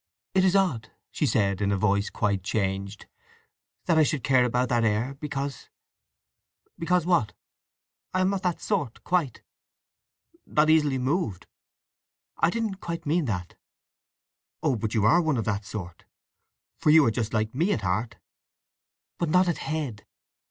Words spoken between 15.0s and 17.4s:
are one of that sort, for you are just